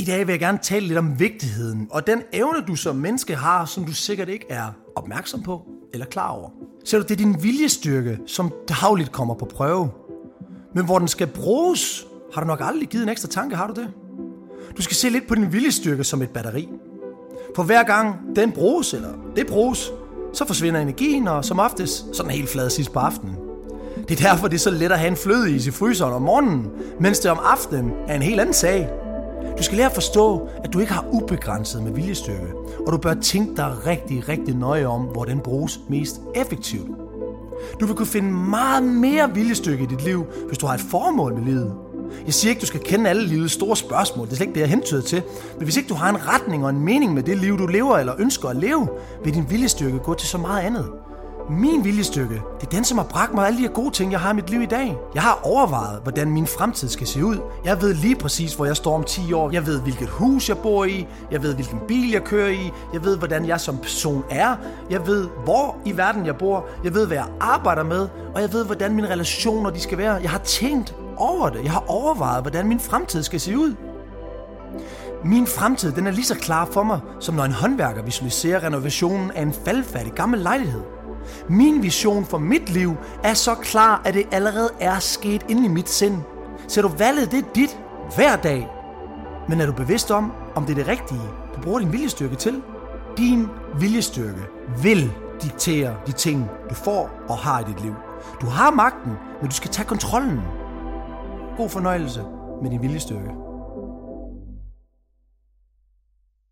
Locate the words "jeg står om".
58.64-59.04